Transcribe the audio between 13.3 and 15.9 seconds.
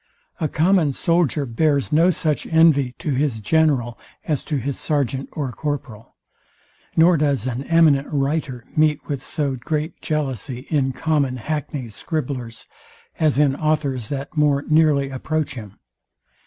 in authors, that more nearly approach him.